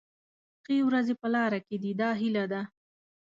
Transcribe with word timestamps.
ښې 0.63 0.77
ورځې 0.87 1.13
په 1.21 1.27
لاره 1.35 1.59
کې 1.67 1.75
دي 1.83 1.91
دا 1.99 2.09
هیله 2.21 2.43
ده. 2.51 2.61